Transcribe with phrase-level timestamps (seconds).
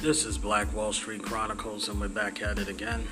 [0.00, 3.04] This is Black Wall Street Chronicles, and we're back at it again.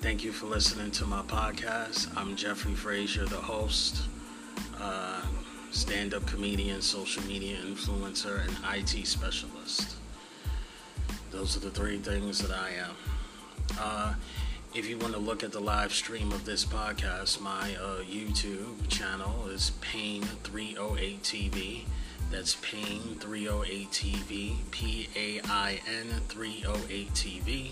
[0.00, 2.08] Thank you for listening to my podcast.
[2.16, 4.08] I'm Jeffrey Frazier, the host,
[4.80, 5.22] uh,
[5.70, 9.94] stand up comedian, social media influencer, and IT specialist.
[11.30, 12.96] Those are the three things that I am.
[13.78, 14.14] Uh,
[14.74, 18.88] if you want to look at the live stream of this podcast, my uh, YouTube
[18.88, 21.84] channel is Pain308 TV.
[22.30, 27.70] That's Pain 308 TV, P A I N 308 TV.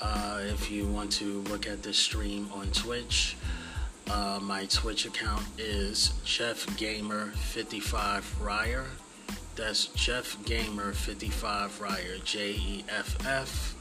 [0.00, 3.36] Uh, if you want to look at this stream on Twitch,
[4.10, 8.86] uh, my Twitch account is Jeff Gamer 55 Ryer.
[9.54, 13.74] That's Jeff Gamer 55 Ryer, J E F F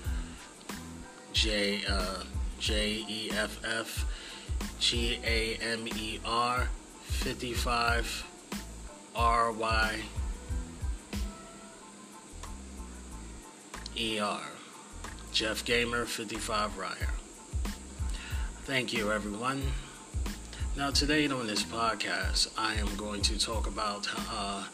[1.34, 2.23] J uh,
[2.59, 4.05] J E F F
[4.79, 6.70] G A M E R
[7.03, 8.26] 55
[9.16, 10.02] R Y
[13.96, 14.41] E R.
[15.32, 16.91] Jeff Gamer 55 Ryer.
[18.63, 19.62] Thank you, everyone.
[20.76, 24.66] Now, today on this podcast, I am going to talk about uh,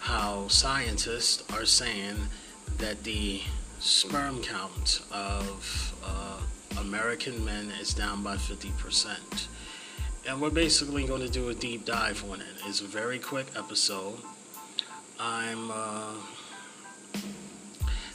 [0.00, 2.16] how scientists are saying
[2.78, 3.40] that the
[3.78, 6.40] sperm count of uh,
[6.80, 9.46] American men is down by 50%
[10.28, 12.46] and we're basically going to do a deep dive on it.
[12.66, 14.18] It's a very quick episode.
[15.20, 16.14] I'm uh,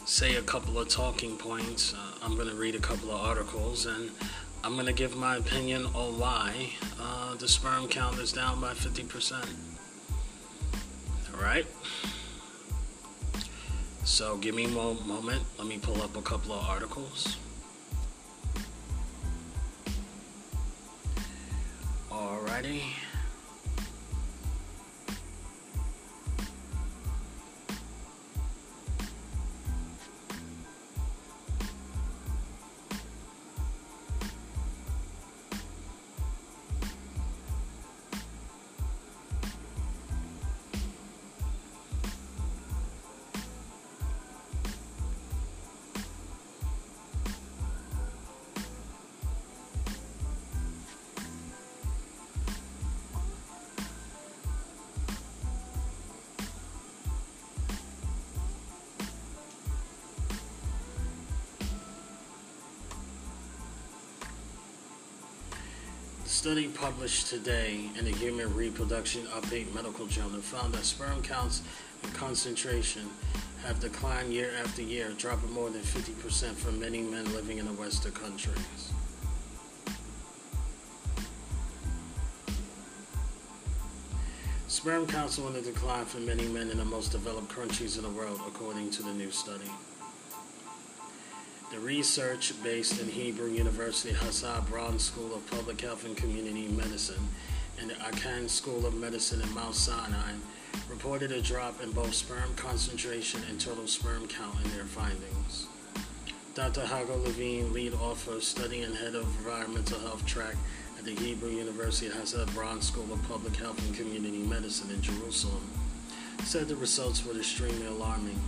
[0.05, 1.93] say a couple of talking points.
[1.93, 4.11] Uh, I'm going to read a couple of articles, and
[4.63, 8.73] I'm going to give my opinion on why uh, the sperm count is down by
[8.73, 9.45] 50%.
[11.33, 11.65] All right.
[14.03, 15.43] So give me a moment.
[15.57, 17.37] Let me pull up a couple of articles.
[22.51, 23.10] Alrighty.
[66.41, 71.61] Study published today in the Human Reproduction Update Medical Journal found that sperm counts
[72.01, 73.07] and concentration
[73.63, 77.73] have declined year after year, dropping more than 50% for many men living in the
[77.73, 78.91] Western countries.
[84.67, 88.03] Sperm counts are on the decline for many men in the most developed countries in
[88.03, 89.69] the world, according to the new study.
[91.71, 97.25] The research based in Hebrew University Hadassah Braun School of Public Health and Community Medicine
[97.79, 100.33] and the Icahn School of Medicine at Mount Sinai
[100.89, 105.67] reported a drop in both sperm concentration and total sperm count in their findings.
[106.55, 106.81] Dr.
[106.81, 110.55] Hagai Levine, lead author, study and head of environmental health track
[110.99, 115.65] at the Hebrew University Hadassah Braun School of Public Health and Community Medicine in Jerusalem,
[116.43, 118.41] said the results were extremely alarming.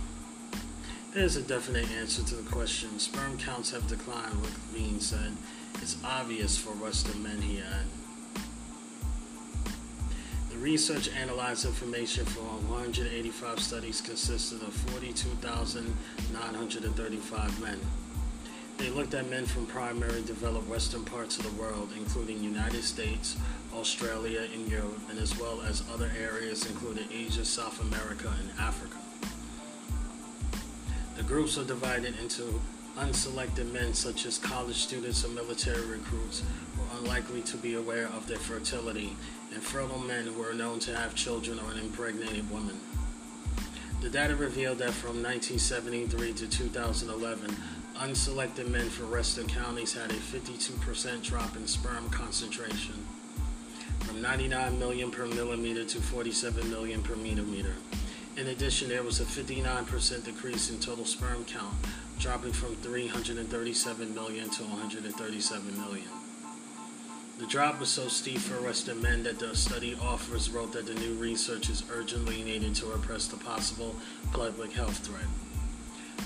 [1.14, 2.98] There's a definite answer to the question.
[2.98, 5.36] Sperm counts have declined, Levine said.
[5.74, 7.86] It's obvious for Western men, he added.
[10.50, 17.78] The research analyzed information from 185 studies consisted of 42,935 men.
[18.78, 23.36] They looked at men from primarily developed western parts of the world, including United States,
[23.72, 28.96] Australia, and Europe, and as well as other areas including Asia, South America, and Africa.
[31.26, 32.60] Groups are divided into
[32.98, 36.42] unselected men, such as college students or military recruits,
[36.76, 39.16] who are unlikely to be aware of their fertility,
[39.52, 42.78] and fertile men who are known to have children or an impregnated women.
[44.02, 47.56] The data revealed that from 1973 to 2011,
[48.00, 53.06] unselected men from western counties had a 52% drop in sperm concentration,
[54.00, 57.72] from 99 million per millimeter to 47 million per millimeter.
[58.36, 61.72] In addition, there was a 59% decrease in total sperm count,
[62.18, 66.08] dropping from 337 million to 137 million.
[67.38, 70.94] The drop was so steep for Western men that the study authors wrote that the
[70.94, 73.94] new research is urgently needed to repress the possible
[74.32, 75.28] public health threat.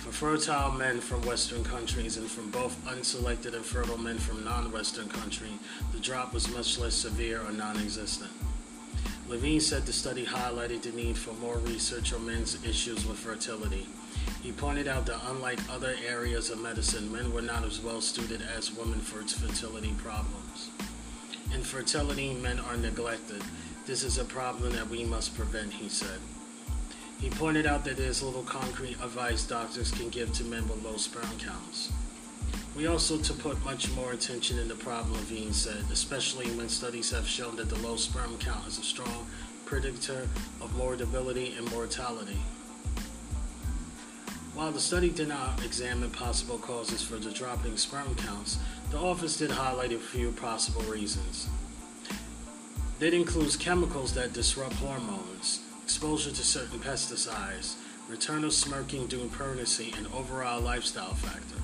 [0.01, 4.73] For fertile men from Western countries and from both unselected and fertile men from non
[4.73, 5.51] Western country,
[5.93, 8.31] the drop was much less severe or non existent.
[9.29, 13.87] Levine said the study highlighted the need for more research on men's issues with fertility.
[14.43, 18.41] He pointed out that unlike other areas of medicine, men were not as well suited
[18.57, 20.71] as women for its fertility problems.
[21.55, 23.43] In fertility, men are neglected.
[23.85, 26.21] This is a problem that we must prevent, he said.
[27.21, 30.83] He pointed out that there is little concrete advice doctors can give to men with
[30.83, 31.93] low sperm counts.
[32.79, 37.11] We also to put much more attention in the problem, Levine said, especially when studies
[37.11, 39.27] have shown that the low sperm count is a strong
[39.65, 40.29] predictor
[40.61, 42.39] of morbidity and mortality.
[44.55, 48.59] While the study did not examine possible causes for the dropping sperm counts,
[48.93, 51.49] the office did highlight a few possible reasons.
[53.01, 57.75] That includes chemicals that disrupt hormones, exposure to certain pesticides,
[58.09, 61.58] return of smoking during pregnancy, and overall lifestyle factors.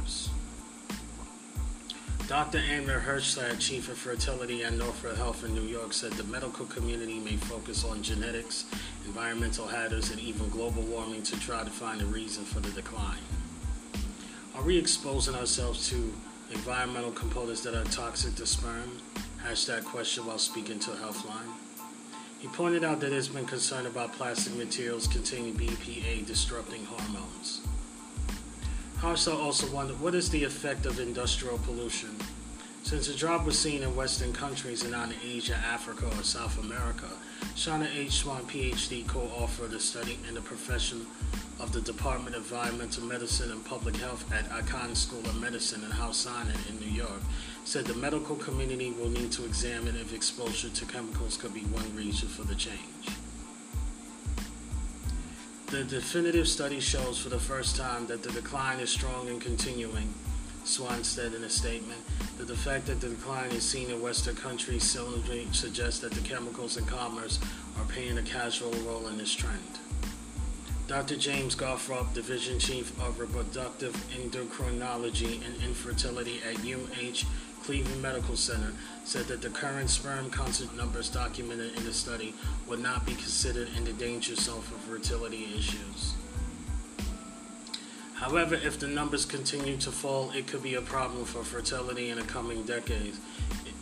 [2.27, 2.57] Dr.
[2.57, 7.19] Amir Hershlag, Chief of Fertility at Northwell Health in New York, said the medical community
[7.19, 8.65] may focus on genetics,
[9.05, 13.19] environmental hazards, and even global warming to try to find a reason for the decline.
[14.55, 16.15] Are we exposing ourselves to
[16.51, 19.03] environmental components that are toxic to sperm?
[19.47, 21.53] Asked that question while speaking to Healthline.
[22.39, 27.61] He pointed out that there's been concern about plastic materials containing BPA disrupting hormones.
[29.05, 32.17] Harsha also wondered what is the effect of industrial pollution?
[32.85, 36.59] Since the drop was seen in Western countries and not in Asia, Africa, or South
[36.65, 37.09] America,
[37.55, 38.13] Shanna H.
[38.13, 41.07] Swan, PhD, co author of the study in the profession
[41.61, 45.91] of the Department of Environmental Medicine and Public Health at Icahn School of Medicine in
[45.91, 47.21] Howsanan in New York,
[47.67, 51.95] said the medical community will need to examine if exposure to chemicals could be one
[51.95, 52.79] reason for the change.
[55.75, 60.15] The definitive study shows for the first time that the decline is strong and continuing,
[60.63, 61.99] Swan said in a statement.
[62.39, 64.85] The fact that the decline is seen in Western countries
[65.51, 67.41] suggests that the chemicals in commerce
[67.77, 69.81] are playing a casual role in this trend.
[70.87, 71.17] Dr.
[71.17, 77.25] James Goldfarb, Division Chief of Reproductive Endocrinology and Infertility at UH
[77.65, 78.73] Cleveland Medical Center
[79.05, 82.35] said that the current sperm concentration numbers documented in the study
[82.69, 86.13] would not be considered in the danger zone for fertility issues.
[88.17, 92.19] However, if the numbers continue to fall, it could be a problem for fertility in
[92.19, 93.19] the coming decades.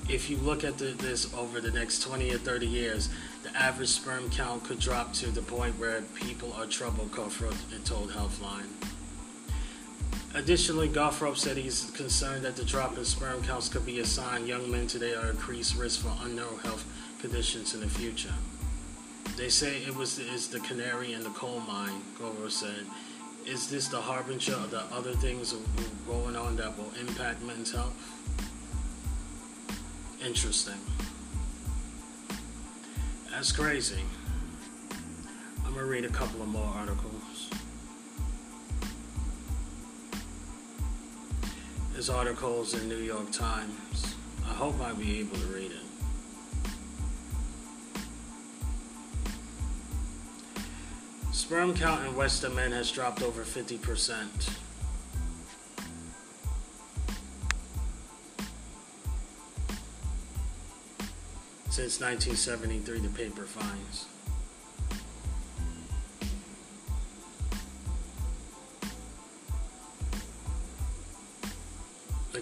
[0.09, 3.09] If you look at the, this over the next 20 or 30 years,
[3.43, 8.11] the average sperm count could drop to the point where people are trouble, Goldfarb told
[8.11, 8.69] Healthline.
[10.35, 14.47] Additionally, Goldfarb said he's concerned that the drop in sperm counts could be a sign
[14.47, 16.87] young men today are increased risk for unknown health
[17.21, 18.33] conditions in the future.
[19.37, 22.87] They say it was is the canary in the coal mine, Goldfarb said.
[23.47, 25.55] Is this the harbinger of the other things
[26.07, 27.93] going on that will impact men's health?
[30.25, 30.79] Interesting.
[33.31, 34.03] That's crazy.
[35.65, 37.12] I'm going to read a couple of more articles.
[42.03, 44.17] This article is in New York Times.
[44.45, 45.87] I hope I'll be able to read it.
[51.31, 53.79] Sperm count in Western men has dropped over 50%.
[61.71, 64.07] Since 1973, the paper finds.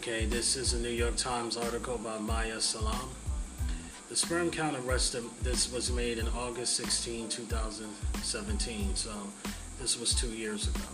[0.01, 3.11] Okay, this is a New York Times article by Maya Salam.
[4.09, 9.11] The sperm count arrested, this was made in August 16, 2017, so
[9.79, 10.87] this was two years ago.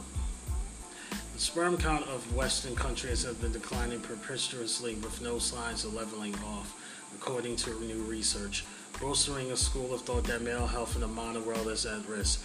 [1.35, 6.35] The sperm count of Western countries have been declining precipitously with no signs of leveling
[6.45, 6.75] off,
[7.15, 8.65] according to new research,
[9.01, 12.43] bolstering a school of thought that male health in the modern world is at risk,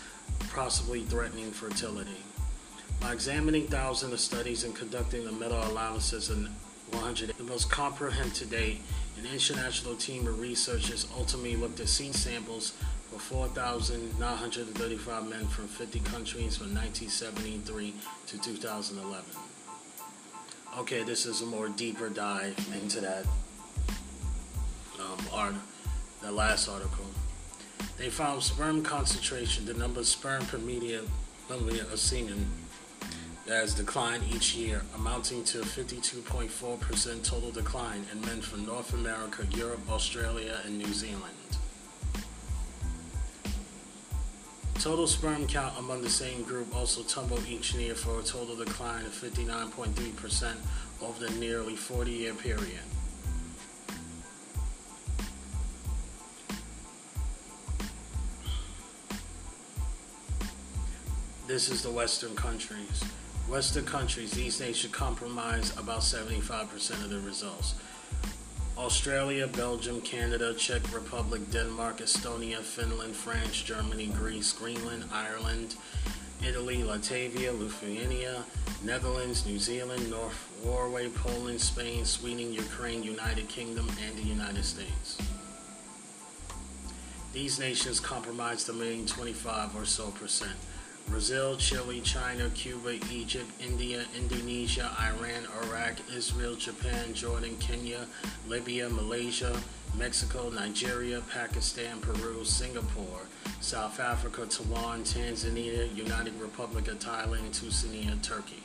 [0.54, 2.22] possibly threatening fertility.
[3.02, 6.48] By examining thousands of studies and conducting a meta-analysis in
[6.92, 8.80] 100, the most comprehensive to date,
[9.18, 12.74] an international team of researchers ultimately looked at seed samples
[13.10, 17.96] for 4,935 men from 50 countries from 1973
[18.28, 19.26] to 2011.
[20.78, 23.26] Okay, this is a more deeper dive into that
[25.00, 25.56] um, art,
[26.22, 27.08] the last article.
[27.98, 31.10] They found sperm concentration, the number of sperm per million
[31.50, 32.46] of semen
[33.46, 38.94] that has declined each year, amounting to a 52.4% total decline in men from North
[38.94, 41.24] America, Europe, Australia, and New Zealand.
[44.76, 49.06] Total sperm count among the same group also tumbled each year for a total decline
[49.06, 50.54] of 59.3%
[51.02, 52.80] over the nearly 40 year period.
[61.52, 63.04] this is the Western countries.
[63.52, 67.76] Western countries, these nations comprise about 75% of the results.
[68.78, 75.76] Australia, Belgium, Canada, Czech Republic, Denmark, Estonia, Finland, France, Germany, Greece, Greenland, Ireland,
[76.48, 78.46] Italy, Latvia, Lithuania,
[78.86, 85.18] Netherlands, New Zealand, North Norway, Poland, Spain, Sweden, Ukraine, United Kingdom, and the United States.
[87.34, 90.56] These nations comprise the remaining 25 or so percent.
[91.08, 98.06] Brazil, Chile, China, Cuba, Egypt, India, Indonesia, Iran, Iraq, Israel, Japan, Jordan, Kenya,
[98.48, 99.56] Libya, Malaysia,
[99.98, 103.22] Mexico, Nigeria, Pakistan, Peru, Singapore,
[103.60, 108.64] South Africa, Taiwan, Tanzania, United Republic of Thailand, Tunisia, Turkey.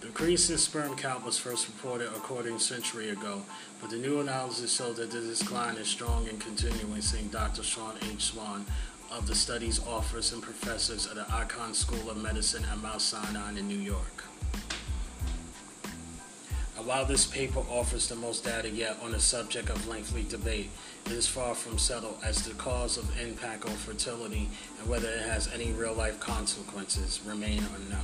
[0.00, 3.42] The increase in sperm count was first reported a quarter century ago,
[3.80, 7.62] but the new analysis showed that the decline is strong and continuing, saying Dr.
[7.62, 8.20] Sean H.
[8.20, 8.66] Swan
[9.16, 13.50] of the Studies authors and professors at the Icahn School of Medicine at Mount Sinai
[13.50, 14.24] in New York.
[16.78, 20.70] And while this paper offers the most data yet on the subject of lengthy debate,
[21.06, 24.48] it is far from settled as the cause of impact on fertility
[24.80, 28.00] and whether it has any real life consequences remain unknown.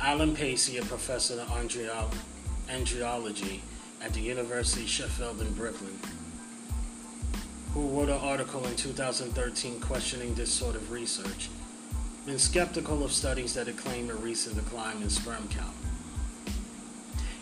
[0.00, 2.24] Alan Pacey, a professor of
[2.70, 3.62] embryology
[4.02, 5.98] at the University of Sheffield in Brooklyn,
[7.74, 11.50] who wrote an article in 2013 questioning this sort of research,
[12.24, 15.74] been skeptical of studies that claim a recent decline in sperm count.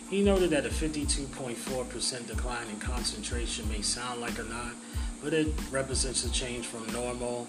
[0.09, 4.73] He noted that a 52.4% decline in concentration may sound like a lot,
[5.23, 7.47] but it represents a change from normal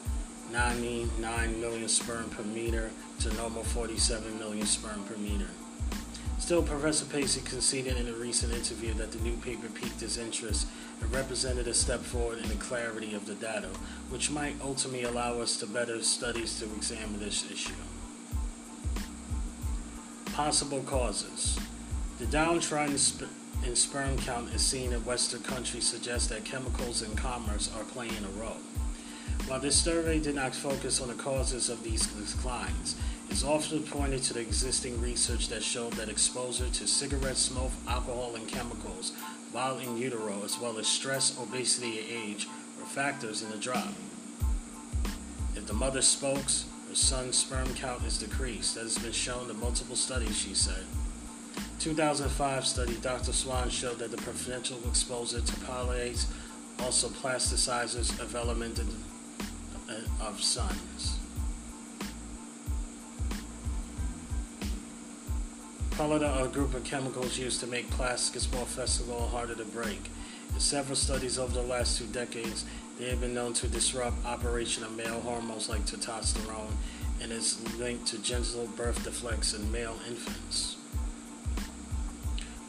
[0.53, 5.49] 99 million sperm per meter to normal 47 million sperm per meter.
[6.45, 10.67] Still, Professor Pacey conceded in a recent interview that the new paper piqued his interest
[11.01, 13.71] and represented a step forward in the clarity of the data,
[14.11, 17.73] which might ultimately allow us to better studies to examine this issue.
[20.35, 21.59] Possible causes.
[22.19, 22.99] The downtrodden
[23.65, 28.23] in sperm count is seen in Western countries suggests that chemicals in commerce are playing
[28.23, 28.61] a role.
[29.47, 32.97] While this survey did not focus on the causes of these declines,
[33.35, 38.37] it's often pointed to the existing research that showed that exposure to cigarette smoke, alcohol,
[38.37, 39.11] and chemicals
[39.51, 42.47] while in utero, as well as stress, obesity, and age,
[42.79, 43.89] were factors in the drop.
[45.57, 48.77] If the mother smokes, her son's sperm count is decreased.
[48.77, 50.85] That has been shown in multiple studies, she said.
[51.81, 53.33] 2005 study, Dr.
[53.33, 56.27] Swan showed that the preferential exposure to phthalates
[56.79, 58.87] also plasticizes development of
[60.21, 61.14] uh, sons.
[65.97, 70.11] Pallida are a group of chemicals used to make plastics more flexible harder to break.
[70.53, 72.65] In several studies over the last two decades,
[72.99, 76.73] they have been known to disrupt operation of male hormones like testosterone
[77.23, 80.79] and is linked to genital birth defects in male infants.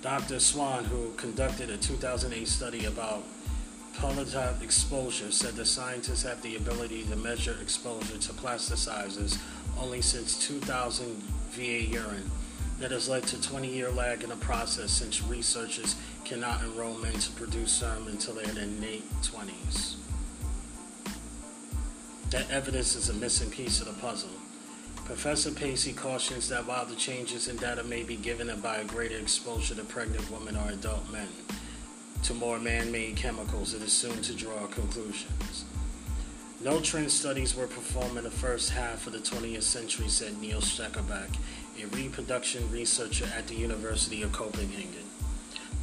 [0.03, 0.39] Dr.
[0.39, 3.24] Swan, who conducted a 2008 study about
[3.98, 9.39] pallidized exposure, said the scientists have the ability to measure exposure to plasticizers
[9.82, 11.08] only since 2000
[11.53, 12.29] via urine
[12.79, 17.13] that has led to 20 year lag in the process since researchers cannot enroll men
[17.13, 19.96] to produce serum until they're in their late 20s.
[22.32, 24.29] That evidence is a missing piece of the puzzle.
[25.05, 29.17] Professor Pacey cautions that while the changes in data may be given by a greater
[29.17, 31.27] exposure to pregnant women or adult men
[32.24, 35.65] to more man made chemicals, it is soon to draw conclusions.
[36.63, 40.60] No trend studies were performed in the first half of the 20th century, said Neil
[40.60, 41.38] Skakkebaek,
[41.82, 45.03] a reproduction researcher at the University of Copenhagen.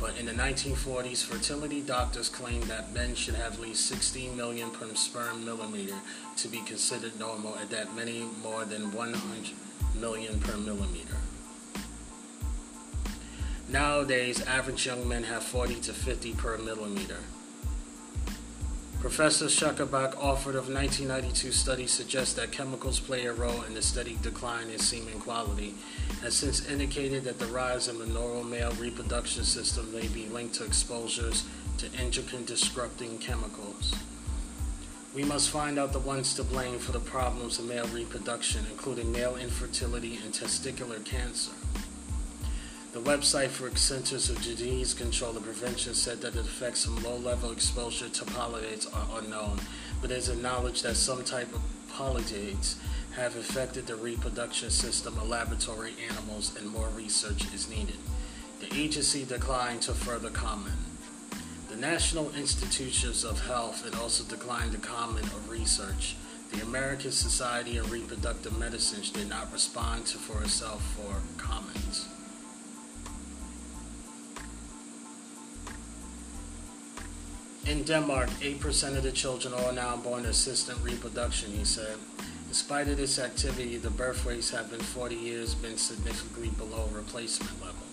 [0.00, 4.70] But in the 1940s, fertility doctors claimed that men should have at least 16 million
[4.70, 5.94] per sperm millimeter
[6.38, 9.54] to be considered normal, and that many more than 100
[9.94, 11.16] million per millimeter.
[13.68, 17.18] Nowadays, average young men have 40 to 50 per millimeter.
[19.02, 24.16] Professor Skakkebaek offered of 1992 study suggests that chemicals play a role in the steady
[24.22, 25.74] decline in semen quality,
[26.20, 30.54] has since indicated that the rise in the normal male reproduction system may be linked
[30.54, 31.44] to exposures
[31.78, 33.92] to endocrine disrupting chemicals.
[35.16, 39.10] We must find out the ones to blame for the problems of male reproduction, including
[39.10, 41.50] male infertility and testicular cancer.
[42.92, 47.16] The website for Centers of Disease Control and Prevention said that the effects from low
[47.16, 49.58] level exposure to phthalates are unknown,
[50.02, 52.74] but it is knowledge that some type of phthalates
[53.16, 57.96] have affected the reproduction system of laboratory animals and more research is needed.
[58.60, 60.76] The agency declined to further comment.
[61.70, 66.16] The National Institutions of Health had also declined to comment or research.
[66.52, 72.06] The American Society of Reproductive Medicine did not respond to for itself for comments.
[77.68, 81.96] In Denmark, 8% of the children are now born to assisted reproduction, he said.
[82.48, 86.88] In spite of this activity, the birth rates have been 40 years been significantly below
[86.92, 87.86] replacement level.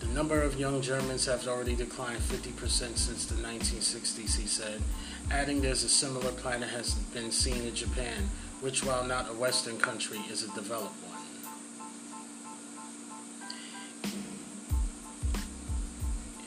[0.00, 4.82] The number of young Germans have already declined 50% since the 1960s, he said,
[5.30, 8.28] adding there's a similar pattern has been seen in Japan,
[8.60, 11.09] which while not a Western country is a developed one.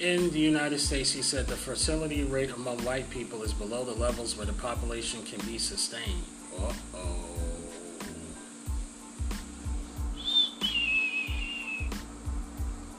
[0.04, 3.94] In the United States, he said the fertility rate among white people is below the
[3.94, 6.24] levels where the population can be sustained.
[6.60, 7.26] Uh oh.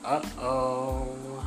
[0.02, 1.44] Uh oh.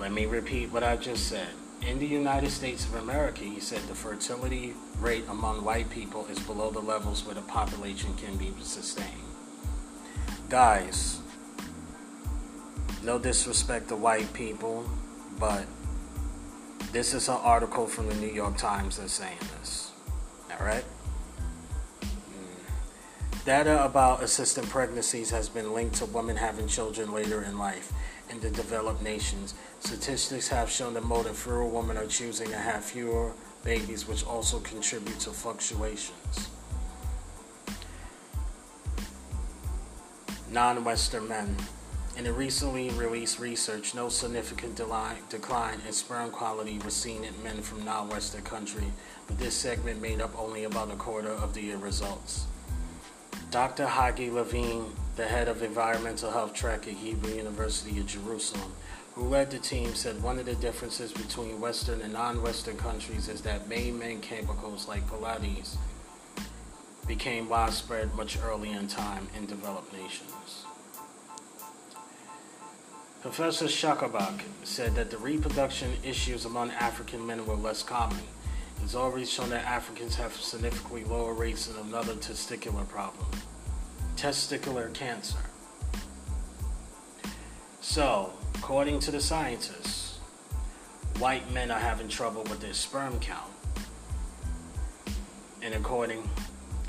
[0.00, 1.46] Let me repeat what I just said.
[1.86, 6.40] In the United States of America, he said the fertility rate among white people is
[6.40, 9.22] below the levels where the population can be sustained.
[10.48, 11.20] Guys,
[13.04, 14.84] no disrespect to white people,
[15.38, 15.66] but
[16.92, 19.92] this is an article from the New York Times that's saying this.
[20.50, 20.84] Alright?
[22.00, 23.44] Mm.
[23.44, 27.92] Data about assisted pregnancies has been linked to women having children later in life.
[28.30, 32.56] In the developed nations, statistics have shown that more than fewer women are choosing to
[32.56, 33.32] have fewer
[33.64, 36.48] babies, which also contribute to fluctuations.
[40.50, 41.54] Non Western men.
[42.16, 47.60] In a recently released research, no significant decline in sperm quality was seen in men
[47.60, 48.92] from non-Western countries,
[49.26, 52.46] but this segment made up only about a quarter of the results.
[53.50, 53.86] Dr.
[53.86, 58.72] Hagai Levine, the head of environmental health track at Hebrew University of Jerusalem,
[59.16, 63.40] who led the team, said one of the differences between Western and non-Western countries is
[63.40, 65.76] that main main chemicals like Pallades
[67.08, 70.64] became widespread much earlier in time in developed nations.
[73.24, 78.20] Professor Skakkebaek said that the reproduction issues among African men were less common.
[78.82, 83.26] It's already shown that Africans have significantly lower rates of another testicular problem,
[84.14, 85.38] testicular cancer.
[87.80, 90.18] So, according to the scientists,
[91.18, 93.50] white men are having trouble with their sperm count.
[95.62, 96.28] And according,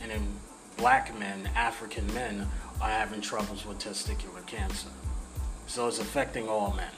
[0.03, 0.27] and in
[0.75, 2.45] black men, African men
[2.81, 4.89] are having troubles with testicular cancer.
[5.67, 6.91] So it's affecting all men.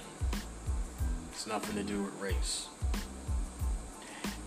[1.31, 2.67] It's nothing to do with race.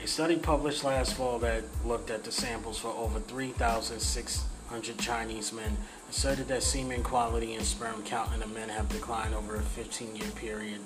[0.03, 5.77] A study published last fall that looked at the samples for over 3,600 Chinese men
[6.09, 10.17] asserted that semen quality and sperm count in the men have declined over a 15
[10.17, 10.81] year period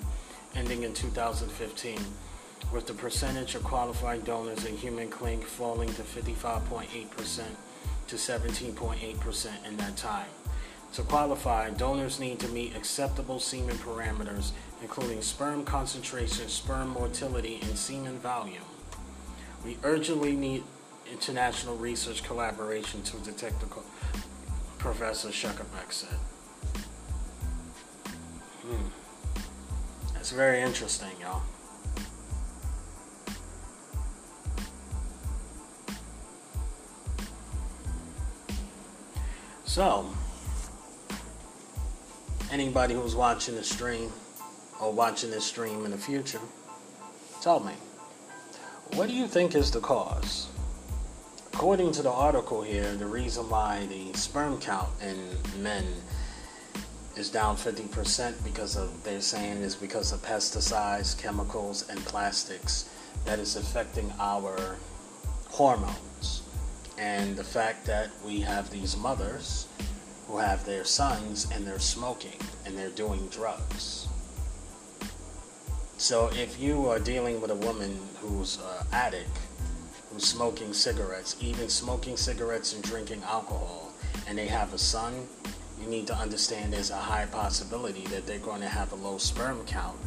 [0.55, 1.99] ending in 2015,
[2.71, 7.41] with the percentage of qualified donors in human clink falling to 55.8%
[8.07, 10.27] to 17.8% in that time.
[10.95, 17.77] To qualify, donors need to meet acceptable semen parameters, including sperm concentration, sperm motility, and
[17.77, 18.63] semen volume.
[19.65, 20.63] We urgently need
[21.11, 23.83] international research collaboration to detect the co-
[24.77, 26.17] Professor Skakkebaek said.
[28.65, 28.87] Hmm.
[30.13, 31.41] That's very interesting, y'all.
[39.65, 40.05] So,
[42.55, 44.09] anybody who's watching the stream
[44.79, 46.39] or watching this stream in the future,
[47.41, 47.73] tell me,
[48.93, 50.47] what do you think is the cause?
[51.51, 55.17] According to the article here, the reason why the sperm count in
[55.61, 55.83] men
[57.17, 62.89] is down 50% because of, they're saying is because of pesticides, chemicals, and plastics
[63.25, 64.77] that is affecting our
[65.49, 66.43] hormones.
[66.97, 69.67] And the fact that we have these mothers
[70.35, 74.09] who have their sons and they're smoking and they're doing drugs.
[75.97, 79.29] So if you are dealing with a woman who's an addict,
[80.11, 83.93] who's smoking cigarettes, even smoking cigarettes and drinking alcohol,
[84.27, 85.25] and they have a son,
[85.81, 89.17] you need to understand there's a high possibility that they're going to have a low
[89.17, 89.97] sperm count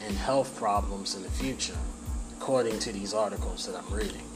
[0.00, 1.78] and health problems in the future,
[2.36, 4.26] according to these articles that I'm reading.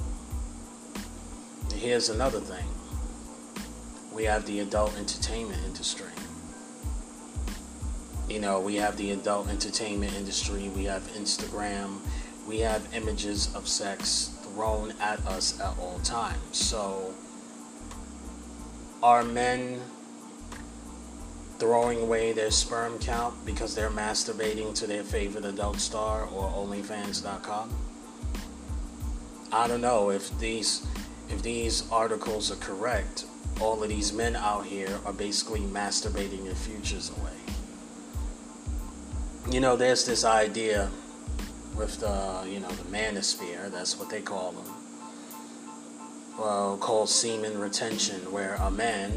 [1.74, 2.66] Here's another thing
[4.14, 6.10] we have the adult entertainment industry.
[8.28, 11.98] You know, we have the adult entertainment industry, we have Instagram,
[12.46, 16.56] we have images of sex thrown at us at all times.
[16.56, 17.14] So,
[19.02, 19.80] are men
[21.58, 27.70] throwing away their sperm count because they're masturbating to their favorite adult star or OnlyFans.com.
[29.52, 30.86] I don't know if these
[31.28, 33.26] if these articles are correct.
[33.60, 37.30] All of these men out here are basically masturbating their futures away.
[39.50, 40.90] You know, there's this idea
[41.76, 43.70] with the you know the manosphere.
[43.70, 44.74] That's what they call them.
[46.38, 49.12] Well, called semen retention, where a man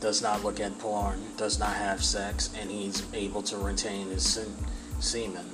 [0.00, 4.46] does not look at porn, does not have sex, and he's able to retain his
[5.00, 5.46] semen.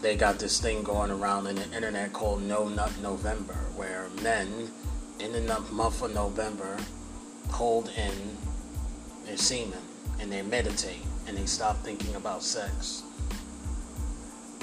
[0.00, 4.70] They got this thing going around in the internet called No Nut November, where men
[5.24, 6.76] in the month of November
[7.48, 8.36] hold in
[9.24, 9.78] their semen
[10.20, 13.02] and they meditate and they stop thinking about sex.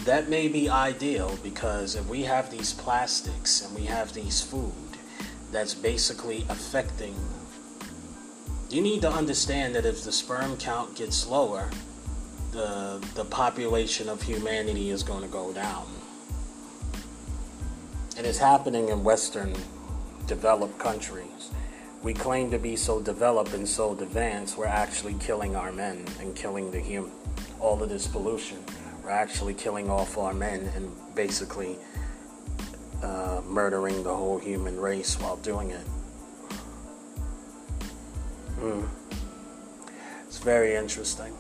[0.06, 4.74] That may be ideal because if we have these plastics and we have these food
[5.52, 7.16] that's basically affecting
[8.72, 11.70] you need to understand that if the sperm count gets lower,
[12.52, 15.86] the the population of humanity is going to go down.
[18.18, 19.54] And it's happening in Western
[20.28, 21.52] developed countries.
[22.04, 26.36] We claim to be so developed and so advanced, we're actually killing our men and
[26.36, 27.12] killing the human.
[27.60, 28.58] All of this pollution,
[29.04, 31.78] we're actually killing off our men and basically
[33.04, 35.86] uh, murdering the whole human race while doing it.
[38.60, 38.88] Mm.
[40.26, 41.34] It's very interesting.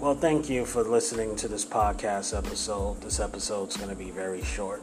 [0.00, 3.00] Well, thank you for listening to this podcast episode.
[3.00, 4.82] This episode's going to be very short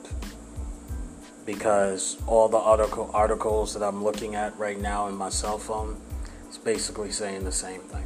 [1.53, 5.99] because all the article, articles that I'm looking at right now in my cell phone
[6.47, 8.05] is basically saying the same thing.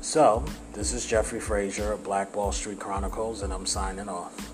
[0.00, 4.49] So, this is Jeffrey Frazier of Black Wall Street Chronicles, and I'm signing off.